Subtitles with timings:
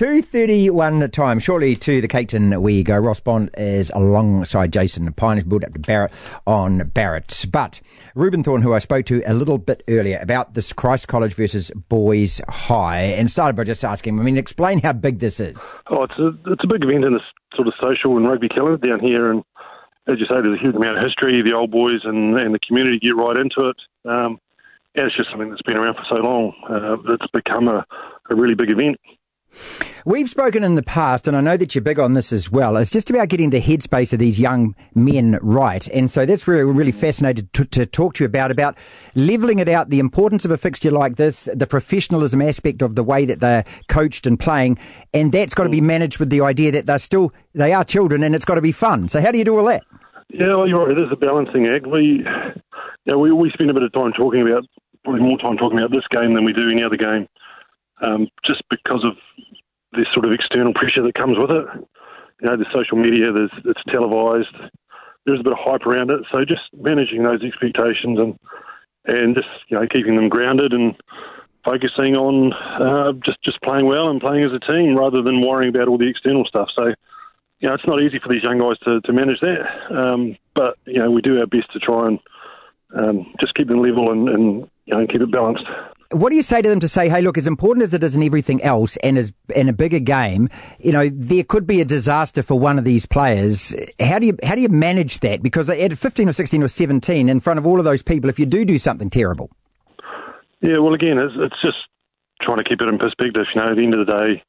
[0.00, 1.38] 2.31 time.
[1.38, 2.96] Shortly to the Cake Tin we go.
[2.96, 5.46] Ross Bond is alongside Jason Pine.
[5.46, 6.10] Built up to Barrett
[6.46, 7.44] on Barrett.
[7.52, 7.82] But
[8.14, 11.70] Reuben Thorne, who I spoke to a little bit earlier about this Christ College versus
[11.90, 15.78] Boys High, and started by just asking I mean, explain how big this is.
[15.90, 17.20] Oh, it's a, it's a big event in the
[17.54, 19.30] sort of social and rugby calendar down here.
[19.30, 19.44] And
[20.06, 21.42] as you say, there's a huge amount of history.
[21.42, 23.76] The old boys and, and the community get right into it.
[24.10, 24.40] Um,
[24.94, 26.54] and it's just something that's been around for so long.
[26.66, 27.84] Uh, it's become a,
[28.30, 28.96] a really big event.
[30.04, 32.76] We've spoken in the past, and I know that you're big on this as well.
[32.76, 36.62] It's just about getting the headspace of these young men right, and so that's really
[36.72, 38.78] really fascinated to, to, talk to you about about
[39.14, 43.02] leveling it out, the importance of a fixture like this, the professionalism aspect of the
[43.02, 44.78] way that they're coached and playing,
[45.12, 48.22] and that's got to be managed with the idea that they're still they are children,
[48.22, 49.08] and it's got to be fun.
[49.08, 49.82] So how do you do all that?
[50.28, 50.96] Yeah, well, you're right.
[50.96, 51.86] It is a balancing act.
[51.86, 52.24] We,
[53.04, 54.64] yeah, we we spend a bit of time talking about
[55.04, 57.26] probably more time talking about this game than we do any other game
[58.02, 59.16] um, just because of
[60.12, 61.66] sort of external pressure that comes with it.
[62.42, 64.54] You know, the social media, there's it's televised.
[65.26, 66.20] There's a bit of hype around it.
[66.32, 68.38] So just managing those expectations and
[69.06, 70.94] and just you know keeping them grounded and
[71.64, 75.68] focusing on uh, just just playing well and playing as a team rather than worrying
[75.68, 76.68] about all the external stuff.
[76.78, 76.92] So
[77.60, 79.66] you know, it's not easy for these young guys to, to manage that.
[79.94, 82.18] Um, but you know, we do our best to try and
[82.96, 85.64] um, just keep them level and, and you know keep it balanced.
[86.12, 88.16] What do you say to them to say, hey, look, as important as it is
[88.16, 90.48] in everything else and as in a bigger game,
[90.80, 93.74] you know, there could be a disaster for one of these players.
[94.00, 95.40] How do you how do you manage that?
[95.40, 98.40] Because at 15 or 16 or 17, in front of all of those people, if
[98.40, 99.50] you do do something terrible.
[100.60, 101.78] Yeah, well, again, it's, it's just
[102.42, 103.46] trying to keep it in perspective.
[103.54, 104.42] You know, at the end of the day,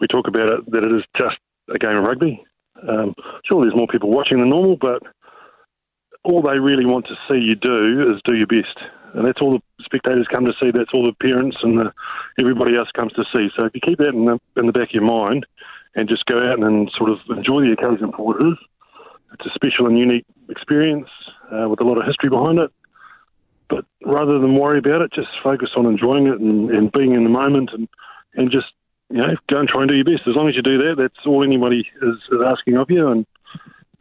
[0.00, 1.36] we talk about it that it is just
[1.68, 2.44] a game of rugby.
[2.88, 3.14] Um,
[3.44, 5.02] sure, there's more people watching than normal, but
[6.22, 8.78] all they really want to see you do is do your best
[9.14, 10.70] and that's all the spectators come to see.
[10.70, 11.92] That's all the parents and the,
[12.38, 13.48] everybody else comes to see.
[13.56, 15.46] So if you keep that in the, in the back of your mind
[15.94, 18.58] and just go out and sort of enjoy the occasion for what it is,
[19.34, 21.08] it's a special and unique experience
[21.50, 22.70] uh, with a lot of history behind it.
[23.68, 27.24] But rather than worry about it, just focus on enjoying it and, and being in
[27.24, 27.88] the moment and,
[28.34, 28.66] and just
[29.08, 30.28] you know go and try and do your best.
[30.28, 33.08] As long as you do that, that's all anybody is, is asking of you.
[33.08, 33.26] And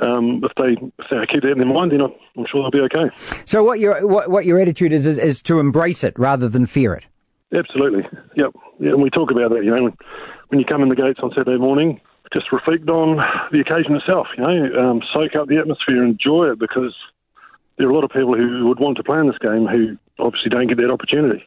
[0.00, 2.80] um, if they if they keep that in their mind, then I'm sure they'll be
[2.80, 3.14] okay.
[3.44, 6.66] So what your what, what your attitude is, is, is to embrace it rather than
[6.66, 7.06] fear it.
[7.52, 8.02] Absolutely.
[8.36, 8.50] Yep.
[8.80, 9.64] Yeah, and we talk about that.
[9.64, 9.96] You know, when,
[10.48, 12.00] when you come in the gates on Saturday morning,
[12.34, 13.16] just reflect on
[13.52, 14.26] the occasion itself.
[14.36, 16.94] You know, um, soak up the atmosphere, enjoy it because
[17.78, 19.96] there are a lot of people who would want to play in this game who
[20.18, 21.46] obviously don't get that opportunity.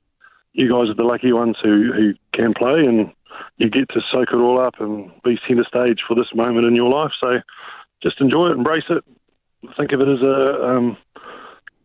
[0.54, 3.12] You guys are the lucky ones who, who can play and
[3.58, 6.76] you get to soak it all up and be centre stage for this moment in
[6.76, 7.12] your life.
[7.24, 7.40] So
[8.04, 9.04] just enjoy it, embrace it,
[9.78, 10.98] think of it as a um,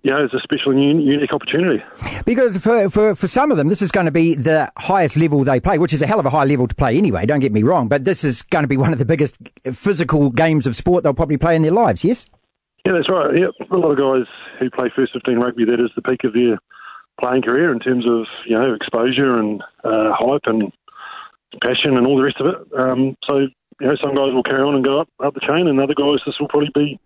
[0.03, 1.83] you know, as a special and unique opportunity.
[2.27, 5.45] Because for, for, for some of them, this is going to be the highest level
[5.45, 7.53] they play, which is a hell of a high level to play anyway, don't get
[7.53, 9.39] me wrong, but this is going to be one of the biggest
[9.73, 12.27] physical games of sport they'll probably play in their lives, yes?
[12.85, 13.39] Yeah, that's right.
[13.39, 13.71] Yep.
[13.71, 14.27] A lot of guys
[14.59, 16.59] who play first 15 rugby, that is the peak of their
[17.21, 20.73] playing career in terms of, you know, exposure and uh, hype and
[21.63, 22.81] passion and all the rest of it.
[22.81, 23.47] Um, so
[23.81, 25.95] you know, some guys will carry on and go up, up the chain, and other
[25.95, 27.01] guys, this will probably be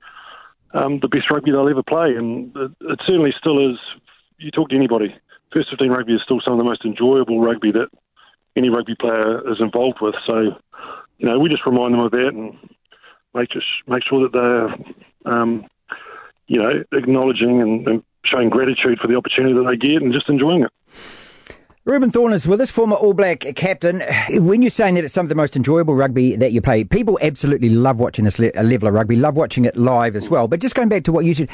[0.74, 2.14] um, the best rugby they'll ever play.
[2.14, 3.78] And it, it, certainly still is.
[4.38, 5.14] You talk to anybody,
[5.54, 7.88] first 15 rugby is still some of the most enjoyable rugby that
[8.54, 10.14] any rugby player is involved with.
[10.26, 10.40] So,
[11.18, 12.56] you know, we just remind them of that and
[13.32, 15.66] make, just, make sure that they're, um,
[16.48, 20.28] you know, acknowledging and, and showing gratitude for the opportunity that they get and just
[20.28, 21.25] enjoying it.
[21.86, 24.02] Reuben Thorne is with us, former All Black captain.
[24.30, 27.16] When you're saying that it's some of the most enjoyable rugby that you play, people
[27.22, 30.48] absolutely love watching this level of rugby, love watching it live as well.
[30.48, 31.48] But just going back to what you said,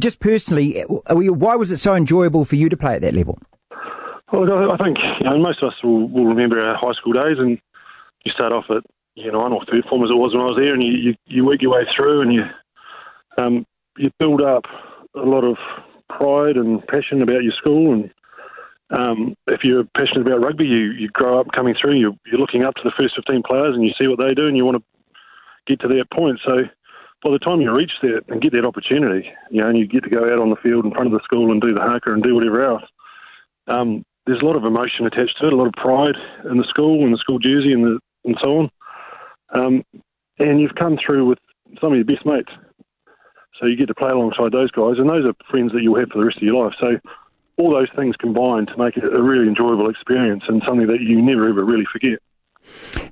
[0.00, 3.38] just personally, why was it so enjoyable for you to play at that level?
[4.32, 7.36] Well, I think you know, most of us will, will remember our high school days,
[7.38, 7.60] and
[8.24, 8.84] you start off at
[9.16, 11.14] you know, or third form as it was when I was there, and you, you,
[11.26, 12.42] you work your way through, and you
[13.36, 13.66] um,
[13.98, 14.64] you build up
[15.14, 15.58] a lot of
[16.08, 18.10] pride and passion about your school and
[18.94, 22.64] um, if you're passionate about rugby, you, you grow up coming through, you're, you're looking
[22.64, 24.76] up to the first 15 players and you see what they do and you want
[24.76, 24.84] to
[25.66, 26.38] get to that point.
[26.46, 26.58] So
[27.24, 30.04] by the time you reach that and get that opportunity, you know, and you get
[30.04, 32.12] to go out on the field in front of the school and do the haka
[32.12, 32.82] and do whatever else,
[33.66, 36.16] um, there's a lot of emotion attached to it, a lot of pride
[36.50, 38.70] in the school and the school jersey and, the, and so on.
[39.54, 39.84] Um,
[40.38, 41.38] and you've come through with
[41.80, 42.52] some of your best mates.
[43.60, 46.08] So you get to play alongside those guys, and those are friends that you'll have
[46.10, 46.74] for the rest of your life.
[46.80, 46.98] So
[47.56, 51.20] all those things combined to make it a really enjoyable experience and something that you
[51.22, 52.18] never ever really forget.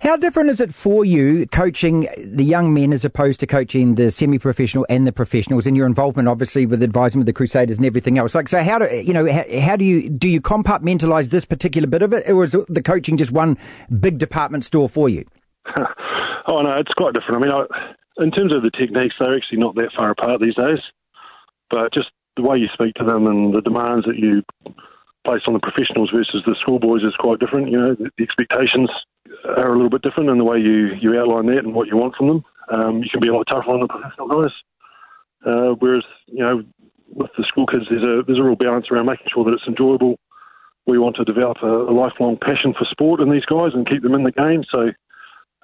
[0.01, 4.11] How different is it for you coaching the young men as opposed to coaching the
[4.11, 8.17] semi-professional and the professionals, and your involvement, obviously, with advising with the Crusaders and everything
[8.19, 8.35] else?
[8.35, 9.31] Like, so how do you know?
[9.31, 12.83] How, how do you do you compartmentalize this particular bit of it, or is the
[12.83, 13.59] coaching just one
[14.01, 15.25] big department store for you?
[15.77, 17.45] oh no, it's quite different.
[17.45, 20.55] I mean, I, in terms of the techniques, they're actually not that far apart these
[20.55, 20.79] days.
[21.71, 24.43] But just the way you speak to them and the demands that you
[25.25, 27.71] place on the professionals versus the schoolboys is quite different.
[27.71, 28.91] You know, the, expectations
[29.45, 31.97] are a little bit different and the way you, you outline that and what you
[31.97, 32.45] want from them.
[32.71, 34.53] Um, you can be a lot tougher on the professional guys.
[35.45, 36.63] Uh, whereas, you know,
[37.09, 39.67] with the school kids, there's a there's a real balance around making sure that it's
[39.67, 40.19] enjoyable.
[40.87, 44.03] We want to develop a, a lifelong passion for sport in these guys and keep
[44.03, 44.65] them in the game.
[44.73, 44.91] So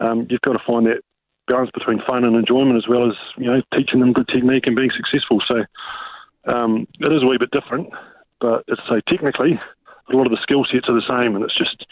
[0.00, 1.00] um, you've got to find that
[1.47, 4.76] balance between fun and enjoyment, as well as you know teaching them good technique and
[4.76, 5.41] being successful.
[5.50, 5.64] So
[6.49, 7.89] um, it is a wee bit different,
[8.41, 9.61] but it's say technically
[10.12, 11.87] a lot of the skill sets are the same, and it's just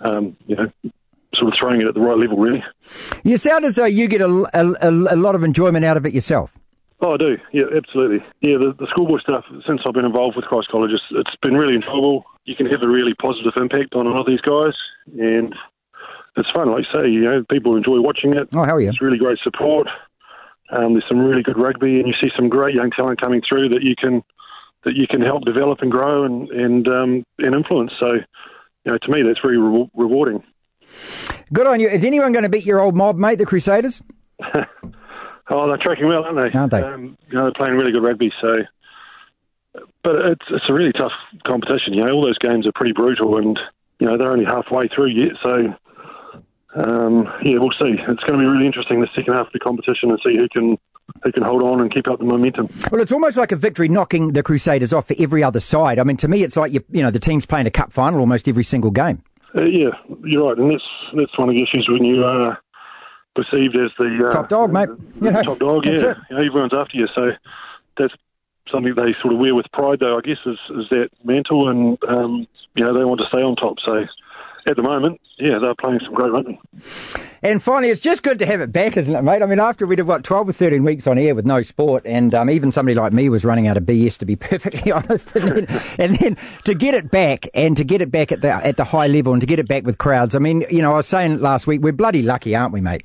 [0.00, 0.70] um, you know
[1.34, 2.62] sort of throwing it at the right level, really.
[3.22, 6.12] You sound as though you get a, a, a lot of enjoyment out of it
[6.12, 6.58] yourself.
[7.02, 7.38] Oh, I do.
[7.52, 8.18] Yeah, absolutely.
[8.40, 11.56] Yeah, the, the schoolboy stuff, since I've been involved with Christ College, it's, it's been
[11.56, 12.24] really enjoyable.
[12.44, 14.74] You can have a really positive impact on a lot of these guys,
[15.18, 15.54] and
[16.36, 16.70] it's fun.
[16.70, 18.48] Like you say, you know, people enjoy watching it.
[18.54, 18.90] Oh, hell yeah.
[18.90, 19.88] It's really great support.
[20.72, 23.68] Um, there's some really good rugby, and you see some great young talent coming through
[23.70, 24.22] that you can
[24.84, 27.92] that you can help develop and grow and and um, and influence.
[28.00, 30.42] So, you know, to me, that's very re- rewarding.
[31.52, 31.88] Good on you.
[31.88, 34.02] Is anyone going to beat your old mob, mate, the Crusaders?
[35.50, 36.58] oh, they're tracking well, aren't they?
[36.58, 36.82] Aren't they?
[36.82, 38.32] Um, you know, they're playing really good rugby.
[38.40, 38.54] So,
[40.02, 41.12] but it's it's a really tough
[41.46, 41.94] competition.
[41.94, 43.58] You know, all those games are pretty brutal, and
[43.98, 45.32] you know they're only halfway through yet.
[45.42, 45.74] So,
[46.74, 47.96] um, yeah, we'll see.
[47.98, 50.48] It's going to be really interesting the second half of the competition and see who
[50.48, 50.78] can
[51.24, 52.68] who can hold on and keep up the momentum.
[52.90, 55.98] Well, it's almost like a victory knocking the Crusaders off for every other side.
[55.98, 58.20] I mean, to me, it's like you, you know the team's playing a cup final
[58.20, 59.22] almost every single game.
[59.56, 59.90] Uh, yeah,
[60.24, 60.84] you're right, and that's
[61.16, 62.58] that's one of the issues when you are
[63.34, 64.88] perceived as the uh, top dog, mate.
[65.16, 65.92] The, the top dog, yeah.
[65.92, 67.30] You know, everyone's after you, so
[67.98, 68.14] that's
[68.70, 70.16] something they sort of wear with pride, though.
[70.16, 72.46] I guess is, is that mantle, and um,
[72.76, 73.78] you know they want to stay on top.
[73.84, 74.04] So
[74.66, 76.60] at the moment, yeah, they're playing some great rugby.
[77.42, 79.42] And finally, it's just good to have it back, isn't it, mate?
[79.42, 82.02] I mean, after we did, what, 12 or 13 weeks on air with no sport,
[82.06, 85.34] and um, even somebody like me was running out of BS, to be perfectly honest.
[85.34, 85.66] And then,
[85.98, 88.84] and then, to get it back, and to get it back at the, at the
[88.84, 91.06] high level, and to get it back with crowds, I mean, you know, I was
[91.06, 93.04] saying last week, we're bloody lucky, aren't we, mate?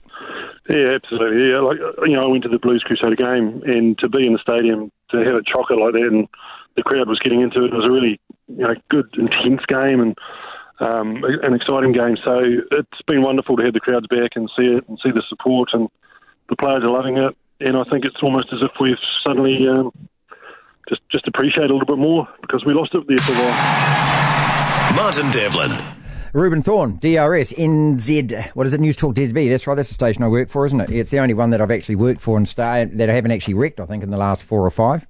[0.69, 1.51] Yeah, absolutely.
[1.51, 4.33] Yeah, like, you know, I went to the Blues Crusader game, and to be in
[4.33, 6.27] the stadium, to have it chocker like that, and
[6.75, 10.01] the crowd was getting into it, it was a really, you know, good, intense game,
[10.01, 10.17] and
[10.79, 12.17] um, an exciting game.
[12.25, 12.41] So
[12.71, 15.69] it's been wonderful to have the crowds back and see it and see the support,
[15.73, 15.89] and
[16.49, 17.35] the players are loving it.
[17.61, 19.91] And I think it's almost as if we've suddenly um,
[20.89, 24.95] just just appreciate a little bit more because we lost it there for a while.
[24.95, 25.95] Martin Devlin.
[26.33, 29.49] Reuben Thorne, DRS, NZ, what is it, News Talk ZB?
[29.49, 30.91] That's right, that's the station I work for, isn't it?
[30.91, 33.53] It's the only one that I've actually worked for and started, that I haven't actually
[33.53, 35.07] wrecked, I think, in the last four or five.